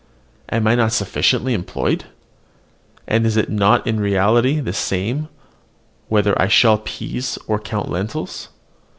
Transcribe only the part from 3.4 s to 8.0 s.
not in reality the same, whether I shell peas or count